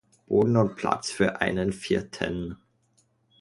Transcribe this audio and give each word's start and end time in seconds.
Boden 0.25 0.57
und 0.57 0.77
Platz 0.77 1.11
für 1.11 1.41
einen 1.41 1.71
vierten. 1.71 2.55